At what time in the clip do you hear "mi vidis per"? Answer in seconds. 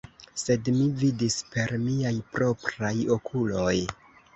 0.77-1.75